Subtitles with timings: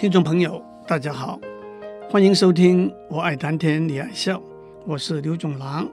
[0.00, 1.38] 听众朋友，大家好，
[2.08, 4.38] 欢迎收听《我爱谈天你爱笑》，
[4.86, 5.86] 我是刘总郎。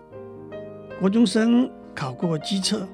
[0.98, 2.88] 国中生考过机测，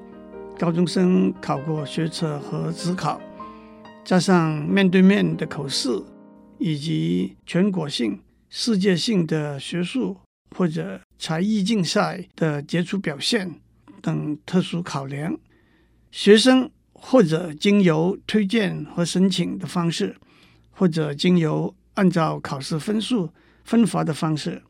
[0.58, 3.20] 高中生考过学测和指考，
[4.04, 5.88] 加上面对面的口试，
[6.58, 10.16] 以及全国性、世界性的学术
[10.56, 13.60] 或者才艺竞赛的杰出表现
[14.02, 15.38] 等特殊考量，
[16.10, 20.16] 学生或者经由推荐和申请的方式。
[20.74, 23.30] 或者经由按照考试分数
[23.64, 24.62] 分发的方式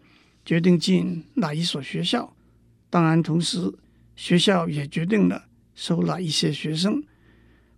[0.44, 2.36] 决定进哪一所学校，
[2.90, 3.72] 当然，同时
[4.14, 7.02] 学校也决定了收哪一些学生。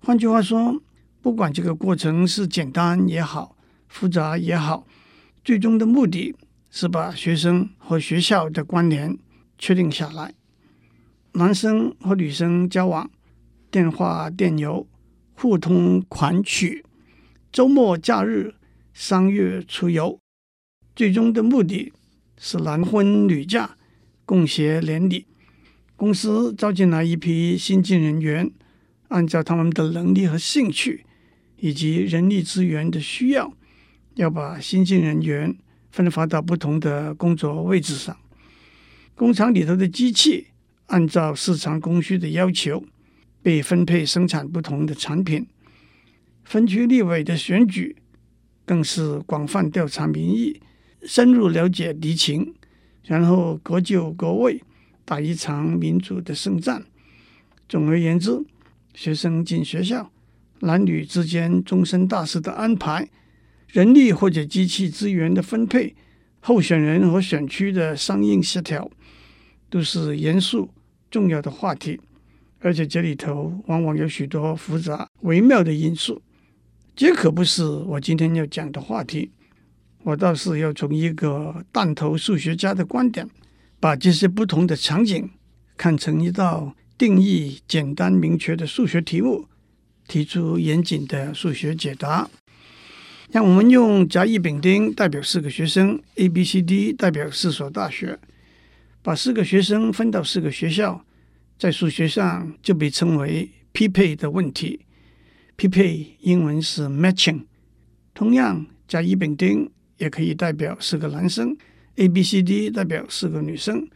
[0.01, 0.83] 换句话说，
[1.23, 3.57] 不管这个过程是简单也好，
[3.89, 4.87] 复杂也好，
[5.45, 6.35] 最终的目的
[6.71, 9.17] 是把学生和学校的关联
[9.59, 10.35] 确定下来。
[11.33, 13.11] 男生和女生交往，
[13.71, 14.87] 电话、电邮，
[15.35, 16.85] 互通款曲。
[17.57, 18.53] 周末假日，
[18.93, 20.21] 商业出游，
[20.95, 21.91] 最终的目的
[22.37, 23.79] 是男婚女嫁，
[24.27, 25.25] 共谐连理。
[25.97, 28.53] 公司招进来一批新进人员，
[29.09, 31.07] 按照他们的能力和兴趣，
[31.57, 33.51] 以及人力资源的需要，
[34.17, 35.57] 要把新进人员
[35.91, 38.15] 分发到不同的工作位置上。
[39.15, 40.49] 工厂里头的机器，
[40.89, 42.85] 按照市场供需的要求，
[43.41, 45.47] 被分配生产不同的产品。
[46.47, 47.97] 分区立委的选举，
[48.65, 50.61] 更是广泛调查民意，
[51.03, 52.55] 深入了解敌情，
[53.03, 54.63] 然后各就各位，
[55.05, 56.85] 打一场民主的胜战。
[57.69, 58.45] 总而言之，
[58.95, 60.13] 学生进学校，
[60.61, 63.09] 男女之间终身大事的安排，
[63.67, 65.97] 人力或者机器资源的分配，
[66.39, 68.89] 候选人和选区的相应协调，
[69.69, 70.71] 都是严肃
[71.11, 72.01] 重要的话题，
[72.61, 76.23] 而且这里头往往有许多复杂微妙的因素。
[76.97, 79.31] 这可不是我今天要讲的话题，
[80.03, 83.29] 我倒是要从一个弹头数学家的观点，
[83.79, 85.29] 把这些不同的场景
[85.77, 89.47] 看成一道定义简单明确的数学题目，
[90.09, 92.31] 提出严谨的数学解答。
[93.31, 98.19] 让我们用甲乙丙丁代表四个学生，A、B、C、D 代表四所大学，
[99.03, 101.05] 把四个学生分到四个学校，
[101.59, 104.86] 在数学上就被称为匹配的问题。
[105.57, 107.45] 匹配英文是 matching，
[108.13, 111.57] 同样甲乙丙丁也可以代表四个男生
[111.95, 113.89] ，A B C D 代表四个女生，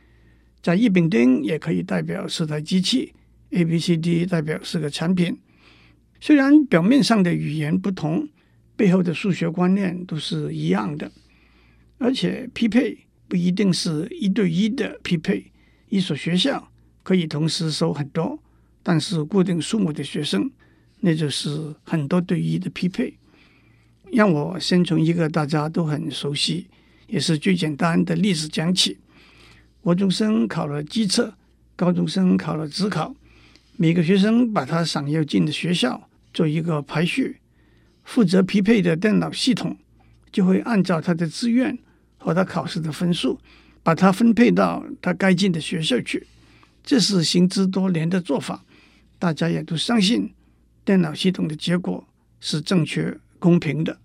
[0.63, 3.13] 甲乙丙丁也可以代表四台机器
[3.51, 5.39] ，A B C D 代表四个产品。
[6.19, 8.27] 虽然表面上的语言不同，
[8.75, 11.13] 背后的数学观念都是一样的，
[11.99, 12.97] 而且匹配
[13.29, 15.53] 不一定是一对一的匹配，
[15.91, 16.73] 一所学校
[17.03, 18.43] 可以同时收很多，
[18.83, 20.51] 但是固定数目的学生。
[21.01, 23.15] 那就是很多对一的匹配。
[24.13, 26.67] 让我先从一个大家都很熟悉，
[27.07, 28.99] 也是最简单的例子讲起。
[29.81, 31.33] 国中生考了基测，
[31.77, 33.15] 高中生考了职考。
[33.77, 37.39] 每个学生把他想要进的学校做一个排序，
[38.05, 39.77] 负责匹配的电脑系统
[40.31, 41.79] 就会按照他的志愿
[42.19, 43.39] 和他考试的分数，
[43.83, 46.27] 把他分配到他该进的学校去。
[46.83, 48.65] 这是行之多年的做法，
[49.19, 50.31] 大家也都相信。
[50.85, 52.07] 电脑系统的结果
[52.41, 53.99] 是正确公平的。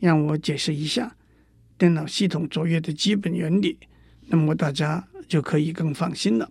[0.00, 1.16] 让我解释一下
[1.78, 3.78] 电脑系统作业的基本原理，
[4.26, 6.50] 那么大家就可以更放心了。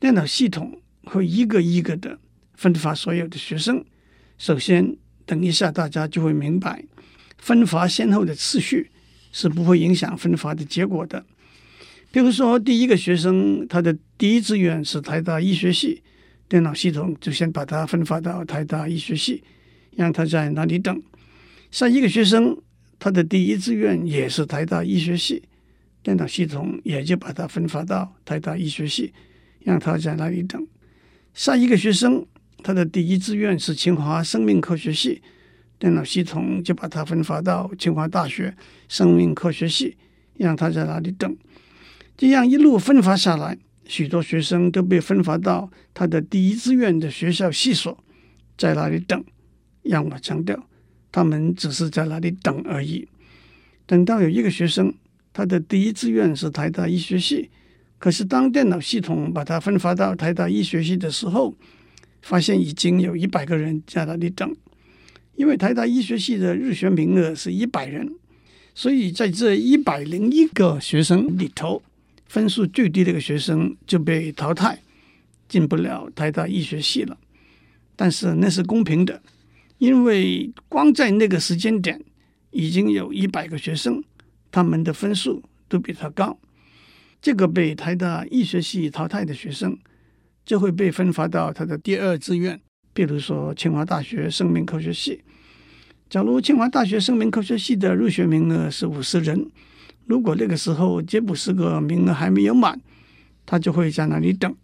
[0.00, 2.18] 电脑系统会一个一个的
[2.54, 3.84] 分发所有的学生。
[4.38, 4.96] 首先，
[5.26, 6.84] 等一下大家就会明白，
[7.36, 8.90] 分发先后的次序
[9.32, 11.26] 是不会影响分发的结果的。
[12.10, 16.02] 比如说，第一个学生他的第一志愿是台大医学系。
[16.48, 19.42] 电脑系统就先把它分发到台大医学系，
[19.96, 21.02] 让他在那里等。
[21.70, 22.56] 下一个学生，
[22.98, 25.42] 他的第一志愿也是台大医学系，
[26.02, 29.12] 电脑系统也就把它分发到台大医学系，
[29.60, 30.64] 让他在那里等。
[31.34, 32.24] 下一个学生，
[32.62, 35.20] 他的第一志愿是清华生命科学系，
[35.80, 38.56] 电脑系统就把它分发到清华大学
[38.88, 39.96] 生命科学系，
[40.36, 41.36] 让他在那里等。
[42.16, 43.58] 这样一路分发下来。
[43.86, 47.96] 许多学生都被分发到他的第一志愿的学校系所，
[48.58, 49.24] 在那里等。
[49.82, 50.68] 让我强调，
[51.12, 53.06] 他们只是在那里等而已。
[53.86, 54.92] 等到有一个学生，
[55.32, 57.48] 他的第一志愿是台大医学系，
[57.98, 61.54] 可是当电脑系统把他分发到台大医学系的时候，
[62.22, 64.56] 发现已经有一百个人在那里等。
[65.36, 68.12] 因为台大医学系的入学名额是一百人，
[68.74, 71.80] 所以在这一百零一个学生里头。
[72.26, 74.80] 分数最低的一个学生就被淘汰，
[75.48, 77.16] 进不了台大医学系了。
[77.94, 79.22] 但是那是公平的，
[79.78, 82.02] 因为光在那个时间点，
[82.50, 84.02] 已经有一百个学生，
[84.50, 86.38] 他们的分数都比他高。
[87.22, 89.78] 这个被台大医学系淘汰的学生，
[90.44, 92.60] 就会被分发到他的第二志愿，
[92.92, 95.22] 比如说清华大学生命科学系。
[96.08, 99.50] 假如清华大学生命科学系的入学名额是五十人，
[100.06, 102.80] 如果那个时候这五十个名额还没有满，
[103.44, 104.54] 他就会在那里等。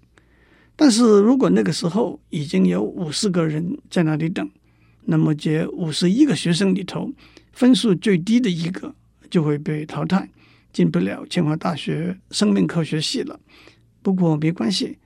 [0.75, 4.49] 但是如果那个时候已经有五十个人在那里等，
[5.05, 7.13] 那么这五十一个学生里头，
[7.53, 8.95] 分数最低的一个
[9.29, 10.31] 就会被淘汰，
[10.73, 13.39] 进不了清华大学生命科学系了。
[14.01, 14.99] 不过没关系，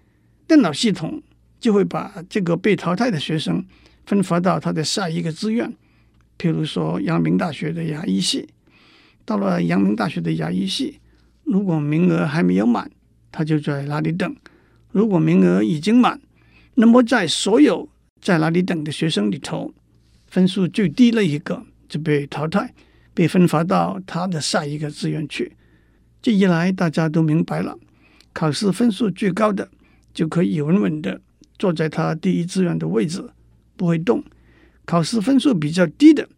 [0.47, 1.23] 电脑系统
[1.59, 3.65] 就会把这个被淘汰的学生
[4.05, 5.75] 分发到他的下一个志愿。
[6.39, 8.47] 譬如说，阳明大学的牙医系，
[9.27, 11.01] 到了阳明大学的牙医系，
[11.45, 12.91] 如果名额还没有满，
[13.31, 14.31] 他就在那里等；
[14.93, 16.19] 如果名额已经满，
[16.77, 17.87] 那么在所有
[18.21, 19.75] 在那里等的学生里头，
[20.29, 22.73] 分数最低的一个就被淘汰，
[23.13, 25.53] 被分发到他的下一个志愿去。
[26.23, 27.77] 这一来，大家都明白了，
[28.33, 29.69] 考试分数最高的
[30.15, 31.21] 就可以稳稳的
[31.59, 33.29] 坐在他第一志愿的位置，
[33.77, 34.23] 不会动。
[34.85, 36.29] 考试分数比较低的，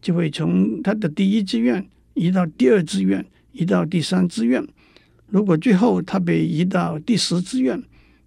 [0.00, 1.84] 就会从他的第一志愿
[2.16, 4.66] 移到第二志愿，移到第三志愿。
[5.28, 7.80] 如果最后他被移到第十志愿，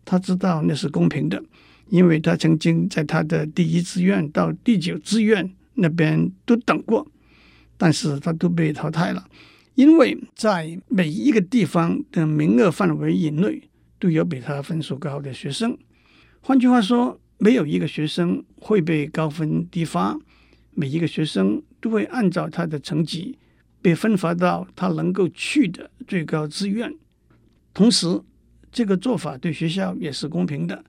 [0.06, 1.44] 他知道那是公平的，
[1.90, 7.06] 因为他曾经在他的第一志愿到第九志愿那边都等过，
[7.76, 9.28] 但是他都被淘汰了，
[9.76, 13.62] 因为在每一个地方的名额范围以内
[14.00, 15.78] 都有比他分数高的学生。
[16.40, 17.20] 换句话说。
[17.42, 20.20] 没有一个学生会被高分低发，
[20.74, 23.40] 每一个学生都会按照他的成绩
[23.82, 26.94] 被分发到他能够去的最高志愿。
[27.74, 28.22] 同时，
[28.72, 30.84] 这个做法对学校也是公平的，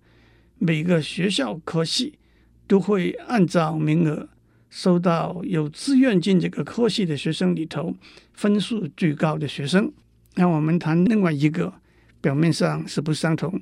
[0.58, 2.18] 每个学校科系
[2.66, 4.28] 都会按照名额
[4.68, 7.94] 收到有志愿进这个科系的学生里头
[8.32, 9.92] 分数最高的学生。
[10.34, 11.72] 那我们谈另外一个
[12.20, 13.60] 表面上是不相同，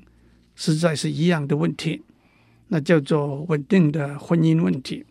[0.55, 2.03] 实在是一样的问题。
[2.69, 5.05] 那叫做稳定的婚姻问题。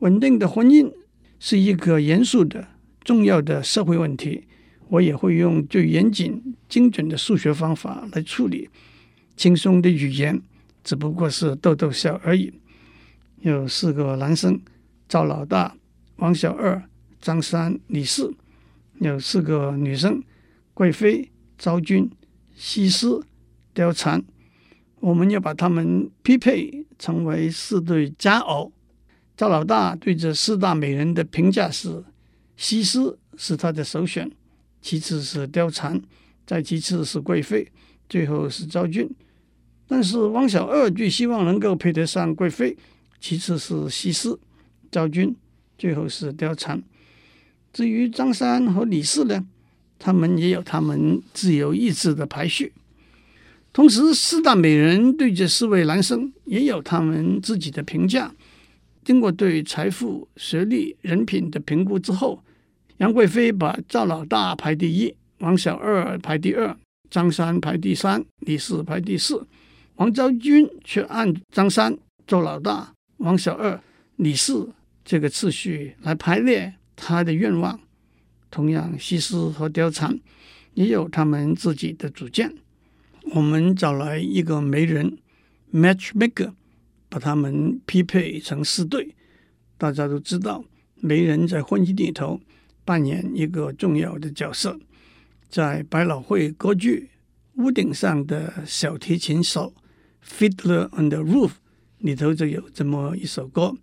[0.00, 0.92] 稳定的婚姻
[1.40, 2.68] 是一个严肃的、
[3.06, 4.44] 重要的社会问题。
[4.88, 8.68] 我也会用最严谨、精准的数学方法来处理。
[9.36, 10.42] 轻松的语言
[10.84, 12.52] 只不过是逗逗笑而已。
[13.40, 14.60] 有四个男生：
[15.08, 15.76] 赵老大、
[16.16, 16.82] 王小二、
[17.20, 18.30] 张三、李四；
[19.00, 20.22] 有四个女生：
[20.72, 22.10] 贵妃、昭君、
[22.54, 23.20] 西施、
[23.74, 24.22] 貂蝉。
[25.00, 28.72] 我们要把他们匹配成为四对佳偶。
[29.36, 32.04] 赵老大对这四大美人的评价是：
[32.56, 34.30] 西施是他的首选，
[34.80, 36.00] 其次是貂蝉，
[36.46, 37.70] 再其次是贵妃，
[38.08, 39.08] 最后是昭君。
[39.86, 42.76] 但是王小二最希望能够配得上贵妃，
[43.20, 44.36] 其次是西施、
[44.90, 45.36] 昭君，
[45.78, 46.82] 最后是貂蝉。
[47.72, 49.46] 至于张三和李四呢，
[49.98, 52.72] 他们也有他们自由意志的排序。
[53.72, 58.34] 同时，四大美人对这四位男生也有他们自己的评价。
[59.06, 62.42] 经过对财富、学历、人品的评估之后，
[62.96, 66.76] 杨贵妃把赵老大排第一，王小二排第二，
[67.08, 69.46] 张三排第三，李四排第四。
[69.94, 73.80] 王昭君却按张三、赵老大、王小二、
[74.16, 77.78] 李四这个次序来排列他的愿望。
[78.50, 80.18] 同样，西施和貂蝉
[80.74, 82.52] 也有他们自己的主见。
[83.34, 85.16] 我们找来一个媒人
[85.72, 86.54] matchmaker，
[87.08, 89.14] 把他们匹配成四对。
[89.78, 90.64] 大家都知道，
[90.96, 92.40] 媒人在婚姻里头
[92.84, 94.78] 扮演一个重要的角色。
[95.48, 97.10] 在百老汇歌剧
[97.62, 99.74] 《屋顶上的小提琴手》
[100.26, 101.52] （Fiddler on the Roof）
[101.98, 103.74] 里头就有这么一首歌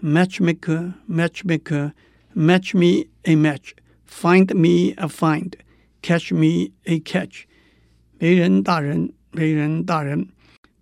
[0.00, 1.92] ：Matchmaker, matchmaker,
[2.34, 3.72] match me a match,
[4.08, 5.52] find me a find,
[6.00, 7.44] catch me a catch。
[8.18, 10.28] 媒人大人，媒人大人，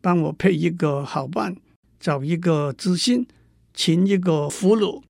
[0.01, 1.57] 帮我配一个好伴，
[2.01, 3.29] 找一个知心，
[3.75, 5.03] 寻一个俘虏。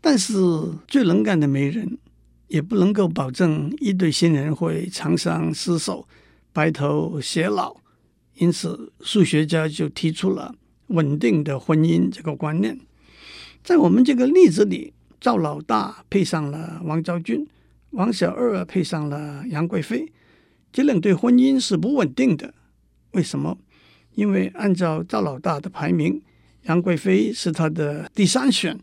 [0.00, 0.32] 但是
[0.88, 1.98] 最能干的媒人
[2.48, 6.08] 也不能够保证一对新人会长相厮守、
[6.52, 7.76] 白头偕老。
[8.36, 10.54] 因此，数学家就提出了
[10.86, 12.80] 稳定的婚姻这个观念。
[13.62, 17.46] 在我们这个例子里，赵老大配上了王昭君，
[17.90, 20.10] 王小二配上了杨贵妃。
[20.72, 22.54] 这两对婚姻是不稳定的，
[23.10, 23.58] 为什么？
[24.20, 26.20] 因为按照赵老大的排名，
[26.64, 28.78] 杨贵妃是他的第三选，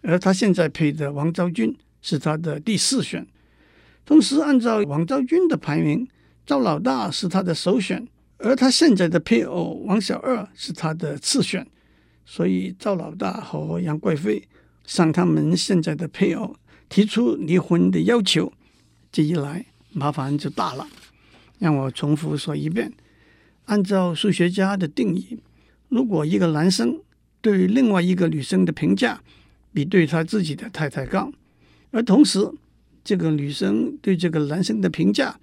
[0.00, 3.26] 而他现在配的王昭君是他的第四选。
[4.06, 6.08] 同时，按照王昭君的排名，
[6.46, 8.08] 赵老大是他的首选，
[8.38, 11.66] 而他现在的配偶王小二是他的次选。
[12.24, 14.48] 所以，赵老大和杨贵妃
[14.86, 16.56] 向他们现在的配偶
[16.88, 18.50] 提出离婚的要求，
[19.12, 20.88] 这一来麻烦就大了。
[21.58, 22.90] 让我重复说一遍：
[23.70, 25.38] 按照数学家的定义，
[25.88, 27.00] 如果一个男生
[27.40, 29.22] 对另外一个女生的评价
[29.72, 31.32] 比对他自己的太太高，
[31.92, 32.40] 而同时
[33.04, 35.38] 这个女生对这个男生的评价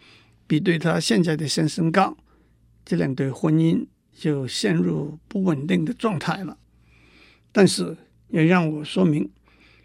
[0.45, 2.17] 比对他现在的先生高，
[2.83, 6.57] 这两对婚姻就陷入不稳定的状态了。
[7.53, 7.95] 但是
[8.27, 9.29] 也让我说明，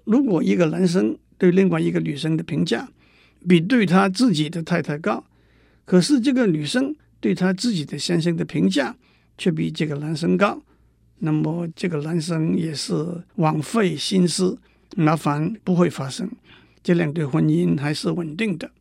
[0.03, 2.89] 如果一个男生对另外一个女生的评价
[3.49, 5.25] 比对他自己的太太高，
[5.85, 8.97] 可是这个女生对他自己的先生的评价
[9.39, 10.61] 却比这个男生高，
[11.21, 14.59] 那么这个男生也是枉费心思，
[14.97, 16.29] 麻烦不会发生，
[16.83, 18.73] 这两对婚姻还是稳定的。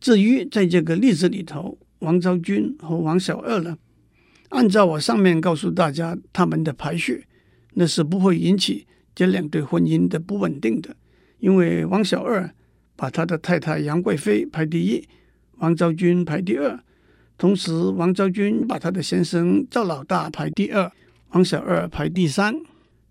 [0.00, 3.76] 至于在这个例子里头，王昭君和王小二呢，
[4.48, 7.26] 按照我上面告诉大家他们的排序，
[7.74, 10.96] 那是不会引起这两对婚姻的不稳定的。
[11.40, 12.54] 因为王小二
[12.96, 15.06] 把他的太太杨贵妃排第一，
[15.58, 16.82] 王昭君排第二，
[17.38, 20.90] 同时王昭君把她的先生赵老大排第二，
[21.30, 22.54] 王小二排第三，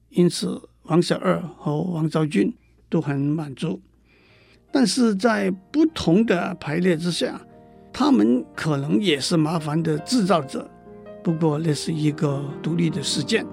[0.09, 2.53] 因此王小二和王昭君
[2.89, 3.81] 都很满足。
[4.71, 7.41] 但是在不同的排列之下，
[7.91, 10.69] 他们可能也是麻烦的制造者。
[11.23, 13.45] 不过那是一个独立的事件。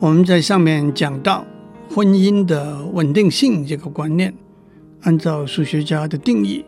[0.00, 1.44] 我们在上面讲到
[1.90, 4.32] 婚姻的稳定性这个观念，
[5.00, 6.64] 按照数学家的定义，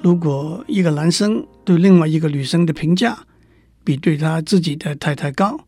[0.00, 3.18] 如果一个男生对另外一个女生的评价
[3.82, 5.58] 比对他自己的太太高，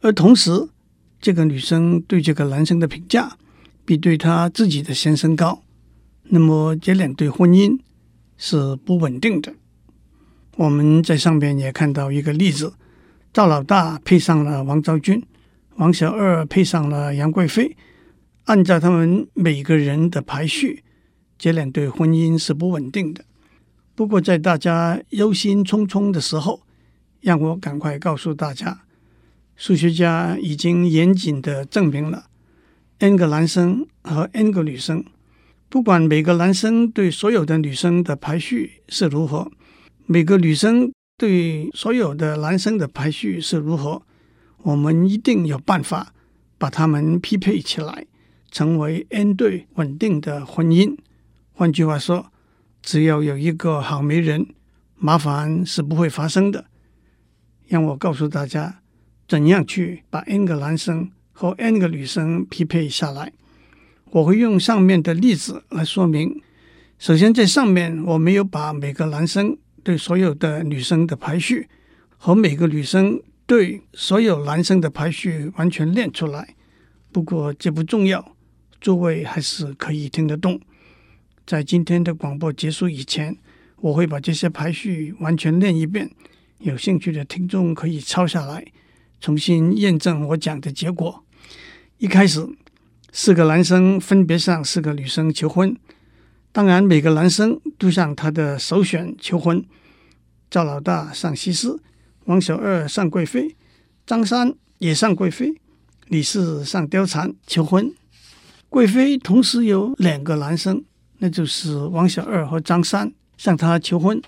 [0.00, 0.66] 而同时
[1.20, 3.36] 这个女生对这个男生的评价
[3.84, 5.62] 比对他自己的先生高，
[6.22, 7.78] 那么这两对婚姻
[8.38, 9.52] 是不稳定的。
[10.56, 12.72] 我们在上面也看到一个例子，
[13.30, 15.22] 赵老大配上了王昭君。
[15.80, 17.74] 王小二配上了杨贵妃，
[18.44, 20.84] 按照他们每个人的排序，
[21.38, 23.24] 这两对婚姻是不稳定的。
[23.94, 26.60] 不过，在大家忧心忡忡的时候，
[27.22, 28.82] 让我赶快告诉大家，
[29.56, 32.26] 数学家已经严谨的证明了
[32.98, 35.02] ：n 个男生和 n 个女生，
[35.70, 39.50] 不管每个男生对所有的女生的排序是如何，
[40.04, 44.02] 每个女生对所有的男生的排序是如何。
[44.62, 46.12] 我们一定有办法
[46.58, 48.06] 把他们匹配起来，
[48.50, 50.96] 成为 n 对稳定的婚姻。
[51.52, 52.30] 换句话说，
[52.82, 54.48] 只要有一个好媒人，
[54.96, 56.66] 麻烦是不会发生的。
[57.68, 58.82] 让我告诉大家，
[59.26, 63.32] 怎样去把 n 个男生和 n 个女生匹配下来。
[64.10, 66.42] 我会用上面的例子来说明。
[66.98, 71.68] 首先，在上面我没有把每个男生对所有的女生的排序
[72.18, 73.22] 和每个女生。
[73.50, 76.54] 对所有男生的排序完全练出来，
[77.10, 78.36] 不过这不重要，
[78.80, 80.60] 诸位还是可以听得懂。
[81.44, 83.36] 在今天的广播结束以前，
[83.78, 86.08] 我会把这些排序完全练一遍，
[86.58, 88.64] 有兴趣的听众可以抄下来，
[89.20, 91.24] 重新验证我讲的结果。
[91.98, 92.48] 一开始，
[93.10, 95.76] 四个男生分别向四个女生求婚，
[96.52, 99.64] 当然每个男生都向他的首选求婚。
[100.48, 101.80] 赵老大上西施。
[102.24, 103.56] 王小二上贵妃，
[104.06, 105.54] 张三也上贵妃，
[106.08, 107.92] 李四上貂蝉求婚。
[108.68, 110.84] 贵妃同时有两个男生，
[111.18, 114.22] 那就是王小二和张三向她求婚，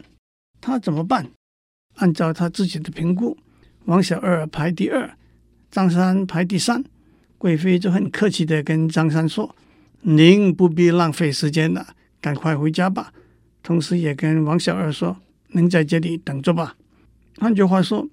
[0.60, 1.30] 她怎么办？
[1.96, 3.36] 按照她自己的评估，
[3.84, 5.16] 王小二排第二，
[5.70, 6.82] 张三排第三。
[7.38, 9.54] 贵妃就很客气地跟张三说
[10.02, 13.12] ：“您不必浪费时间了，赶快回家吧。”
[13.64, 15.16] 同时也跟王小二说
[15.50, 16.76] ：“您在这里等着吧。”
[17.38, 18.08] 换句话说，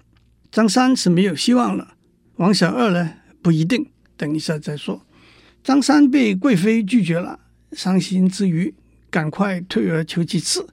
[0.50, 1.94] 张三是没有希望了。
[2.36, 3.86] 王小二呢，不一定，
[4.16, 5.06] 等一下再说。
[5.62, 7.38] 张三被贵妃拒绝了，
[7.72, 8.74] 伤心之余，
[9.10, 10.66] 赶快退而求其次，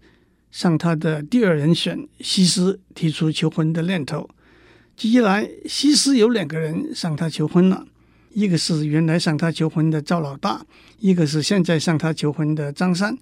[0.50, 4.30] 向他的第二人选西施提出求婚的念头。
[4.96, 7.86] 这一来，西施有两个人向他求婚了，
[8.32, 10.66] 一个是原来向他求婚的赵老大，
[11.00, 13.18] 一个是现在向他求婚的张三。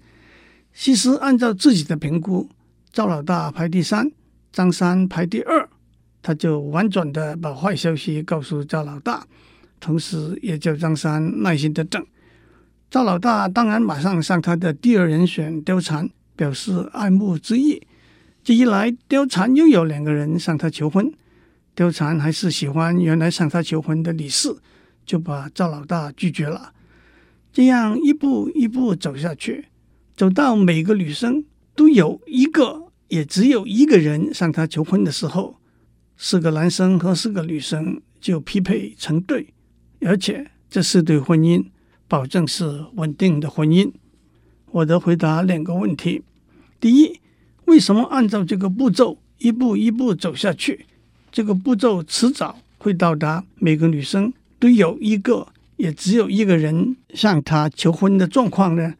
[0.72, 2.48] 西施按照自己的评估，
[2.92, 4.12] 赵老大排第三。
[4.56, 5.68] 张三排第二，
[6.22, 9.26] 他就婉转的把坏消息告诉赵老大，
[9.78, 12.02] 同时也叫张三耐心的等。
[12.90, 17.82] 赵老大当然马上向他的第二人选貂蝉表示爱慕之意。
[18.42, 21.12] 这一来，貂蝉又有两个人向他求婚，
[21.76, 24.62] 貂蝉还是喜欢原来向他求婚的李四，
[25.04, 26.72] 就把赵老大拒绝了。
[27.52, 29.66] 这样一步一步走下去，
[30.16, 31.44] 走到每个女生
[31.74, 32.85] 都有一个。
[33.08, 35.56] 也只有一个人向他求婚的时候，
[36.16, 39.52] 四个男生和四个女生就匹配成对，
[40.00, 41.64] 而且这四对婚姻
[42.08, 43.92] 保证是稳定的婚姻。
[44.72, 46.22] 我的回答两个问题：
[46.80, 47.20] 第一，
[47.66, 50.86] 为什么按照这个步骤一步一步走下去，
[51.30, 58.94] 这个步骤迟早会到达每个女生都有一个，也只有一个人向她求婚的状况呢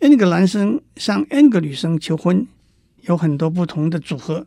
[0.00, 2.46] ？N 个男生向 N 个女生求婚，
[3.02, 4.46] 有很多不同的组合，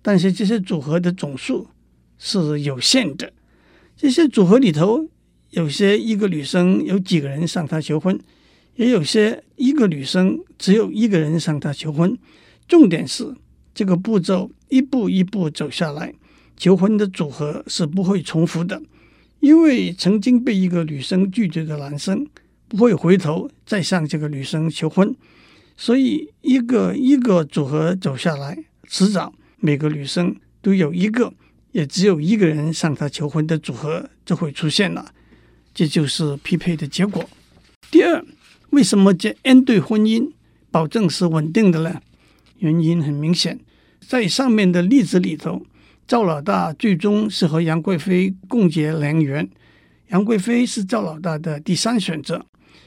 [0.00, 1.68] 但是这些组合的总数
[2.18, 3.32] 是有限的。
[3.96, 5.08] 这些组合里头，
[5.50, 8.18] 有些一个女生有几个人向她求婚。
[8.74, 12.14] 也有些一个女生只有一个人向她求婚，
[12.68, 13.34] 重点是
[13.74, 16.12] 这个步骤一步一步走下来，
[16.58, 18.82] 求婚的组合是不会重复的，
[19.40, 22.26] 因为曾经被一个女生拒绝的男生
[22.68, 25.16] 不会回头再向这个女生求婚，
[25.76, 31.32] 所以一个一个组合走下来，迟早每个女生都有一个，
[31.72, 35.12] 也只有一个人向她求婚的组合就会出现了，
[35.74, 37.28] 这就是匹配的结果。
[37.90, 38.24] 第二。
[38.70, 40.32] 为什么这 N 对婚姻
[40.72, 42.02] 保证是稳定的呢？
[42.58, 43.60] 原因很明显，
[44.00, 45.64] 在上面的例子里头，
[46.06, 49.48] 赵老大最终是和杨贵妃共结良缘，
[50.08, 52.44] 杨贵妃是赵老大的第三选择。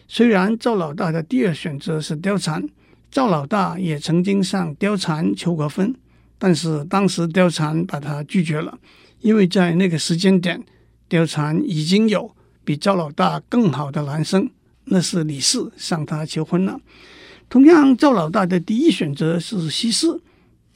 [0.07, 2.61] 虽然赵老大的第二选择是貂蝉，
[3.11, 5.93] 赵老大也曾经向貂蝉求过婚，
[6.37, 8.77] 但是当时貂蝉把他拒绝了，
[9.21, 10.63] 因为在那个时间点，
[11.09, 14.49] 貂蝉已经有比赵老大更好的男生。
[14.91, 16.79] 那是李四向他求婚了。
[17.47, 20.19] 同样，赵老大的第一选择是西施，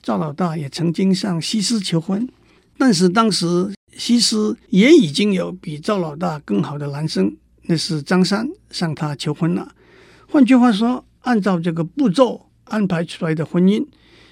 [0.03, 2.29] 赵老大也曾经向西施求婚，
[2.77, 9.71] 但是当时西施也已经有比赵老大更好的男生，那是张三向他求婚了。
[10.27, 13.85] 换句话说，按照这个步骤安排出来的婚姻，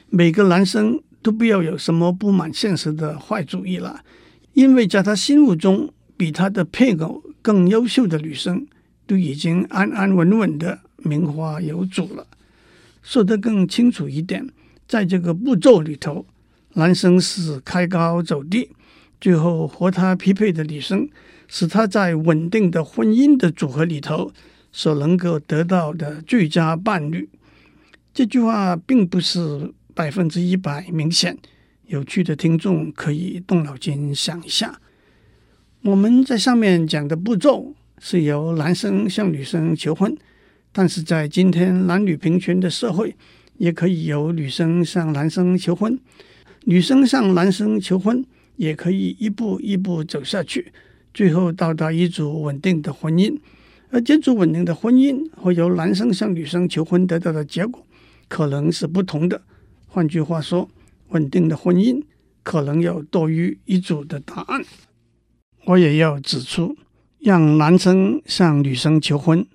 [0.09, 4.05] 每个男生都不要有什么不满现实的坏主意了，
[4.53, 8.65] 因为在他心目中，比他的配偶更优秀的女生。
[9.07, 12.25] 都已经安安稳稳的名花有主了。
[13.03, 14.47] 说得更清楚一点，
[14.87, 16.25] 在这个步骤里头，
[16.75, 18.69] 男生是开高走低，
[19.19, 21.09] 最后和他匹配的女生
[21.49, 24.31] 使他在稳定的婚姻的组合里头
[24.71, 27.29] 所能够得到的最佳伴侣。
[28.13, 31.37] 这句话并不是百分之一百明显。
[31.87, 34.79] 有趣的听众可以动脑筋想一下，
[35.81, 37.75] 我们在上面讲的步骤。
[38.03, 40.17] 是由男生向女生求婚，
[40.71, 43.15] 但是在今天男女平权的社会，
[43.59, 45.99] 也可以由女生向男生求婚，
[46.63, 50.73] 女生向男生求婚，也可以一步一步走下去，
[51.13, 53.37] 最后到达一组稳定的婚姻。
[53.91, 57.85] 而建筑稳定的婚姻和由男生向女生求婚得到的结果
[58.27, 59.41] 可能是不同的。
[59.87, 60.69] 换句话说，
[61.09, 62.01] 稳定的婚姻
[62.43, 64.63] 可能有多于一组的答案。
[65.65, 66.75] 我也要指出。
[67.23, 69.45] 让男生向女生求婚，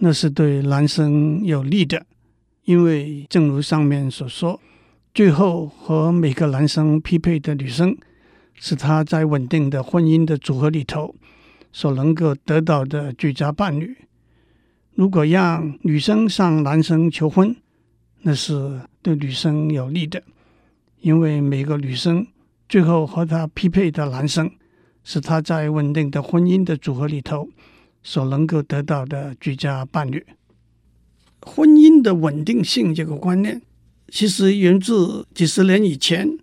[0.00, 2.04] 那是对男生有利的，
[2.64, 4.60] 因为正如上面所说，
[5.14, 7.96] 最后和每个男生匹配的女生，
[8.54, 11.14] 是他在稳定的婚姻的组合里头
[11.76, 13.94] 所能够得到的最佳伴侣。
[14.94, 17.54] 如果让女生向男生求婚，
[18.22, 20.22] 那是对女生有利的，
[21.02, 22.26] 因为每个女生
[22.66, 24.50] 最后和她匹配的男生。
[25.08, 27.48] 是他在稳定的婚姻的组合里头
[28.02, 30.26] 所能够得到的最佳伴侣。
[31.42, 33.62] 婚姻的稳定性这个观念，
[34.08, 36.36] 其实源自几十年以前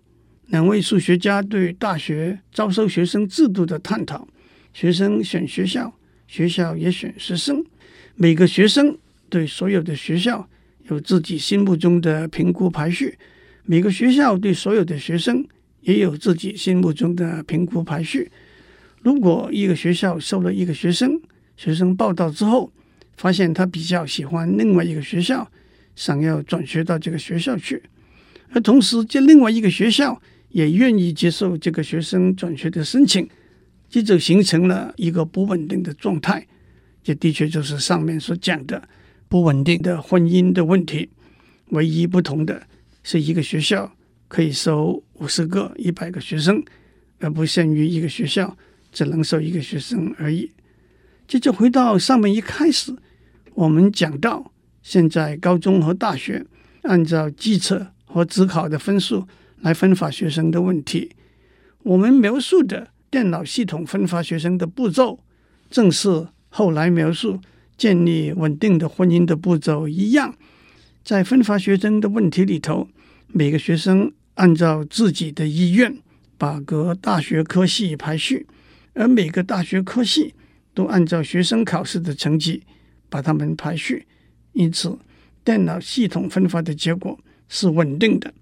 [0.46, 4.26] 两位数学家对大学招收学生制度的探讨。
[4.74, 5.94] 学生选学校，
[6.26, 7.64] 学校也选学生。
[8.16, 8.98] 每个学生
[9.30, 10.46] 对所有的学校
[10.90, 13.16] 有自己心目中的评估排序，
[13.64, 15.46] 每个学校对所有的学生
[15.82, 18.30] 也有自己心目中的评估排序。
[19.00, 21.20] 如果一个学校收了一个学生，
[21.56, 22.72] 学生报到之后，
[23.16, 25.48] 发现他比较喜欢另外一个学校，
[25.94, 27.80] 想要转学到这个学校去，
[28.50, 33.28] 而同时这另外一个学校也愿意接受这个学生转学的申请，
[33.94, 36.44] 这就形成了一个不稳定的状态。
[37.00, 38.88] 这的确就是上面所讲的
[39.28, 41.10] 不稳定的婚姻的问题。
[41.68, 42.66] 唯一不同的
[43.04, 43.94] 是一个学校
[44.26, 46.60] 可以收五十个、一百个学生，
[47.20, 48.56] 而不限于一个学校。
[48.90, 50.50] 只能收一个学生而已。
[51.28, 52.96] 接着回到上面一开始，
[53.54, 54.52] 我们讲到
[54.82, 56.44] 现在高中和大学
[56.82, 59.26] 按照基测和指考的分数
[59.60, 61.10] 来分发学生的问题。
[61.82, 65.20] 我们描述的电脑系统分发学生的步骤，
[65.70, 67.38] 正是后来描述
[67.76, 70.36] 建立稳定的婚姻的步骤一样。
[71.04, 72.88] 在分发学生的问题里头，
[73.28, 75.96] 每个学生按照自己的意愿
[76.36, 78.48] 把各大学科系排序，
[78.94, 80.34] 而每个大学科系
[80.74, 82.64] 都按照学生考试的成绩
[83.08, 84.08] 把它们排序。
[84.54, 84.98] 因此，
[85.44, 87.16] 电脑系统分发的结果
[87.48, 88.34] 是稳定的。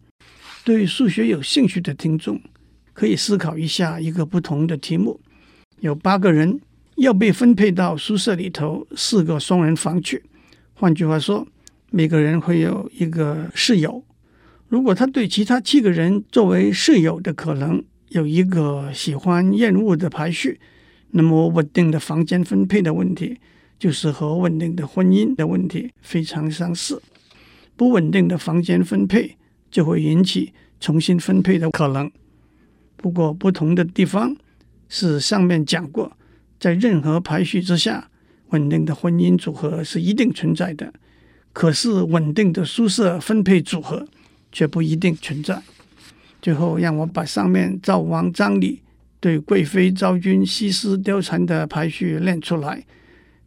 [0.64, 2.40] 对数学有兴趣的听众，
[2.92, 5.20] 可以思考一下一个不同的题目：
[5.80, 6.60] 有八个人
[6.96, 10.22] 要被分配到宿舍里头四个双人房去。
[10.74, 11.46] 换句话说，
[11.90, 14.04] 每个人会有一个室友。
[14.68, 20.58] 如果他对其他七个人作为室友的可能有一个喜欢厌恶的排序，
[21.10, 23.38] 那么稳定的房间分配的问题
[23.78, 27.02] 就是和稳定的婚姻的问题非常相似。
[27.76, 29.36] 不稳定的房间分配
[29.70, 32.10] 就会引起重新分配的可能。
[33.02, 34.34] 不过不同的地方
[34.88, 36.16] 是上面讲过，
[36.58, 38.08] 在任何排序之下，
[38.48, 40.94] 稳定的婚姻组合是一定存在的。
[41.52, 44.06] 可是稳定的宿舍分配组合。
[44.52, 45.60] 却不一定存在。
[46.42, 48.82] 最后，让我把上面赵王张李
[49.18, 52.84] 对贵妃昭君西施貂蝉的排序练出来。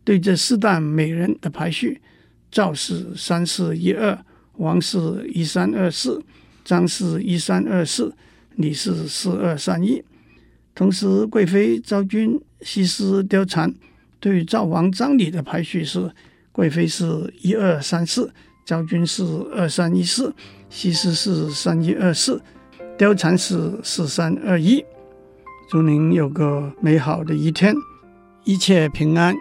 [0.04, 2.02] 对这四大美人的排序：
[2.50, 4.18] 赵是三四一二，
[4.58, 6.20] 王是一三二四，
[6.64, 8.12] 张是一三二四，
[8.58, 10.04] 李是四二三一。
[10.74, 13.74] 同时，贵妃昭君西施貂蝉
[14.20, 16.12] 对赵王张李的排序是：
[16.52, 18.34] 贵妃是一二三四，
[18.66, 20.34] 昭君是二三一四。
[20.68, 22.42] 西施是三一二四，
[22.98, 24.84] 貂蝉是四三二一。
[25.70, 27.74] 祝您有个美好的一天，
[28.44, 29.36] 一切平安，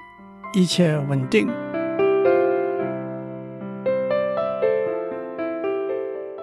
[0.53, 1.64] 一切稳定。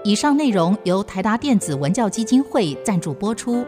[0.03, 3.63] 以上内容由台达电子文教基金会赞助播出。